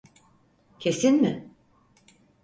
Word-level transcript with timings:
Kesin 0.79 1.21
mi? 1.21 1.51